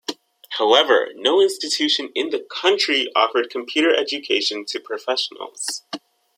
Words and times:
However, 0.57 1.09
no 1.13 1.39
institution 1.43 2.09
in 2.15 2.31
the 2.31 2.39
country 2.39 3.11
offered 3.15 3.51
computer 3.51 3.93
education 3.93 4.65
to 4.69 4.79
professionals. 4.79 5.83